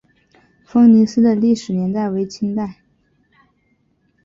[0.65, 2.79] 丰宁寺的历史年代为清代。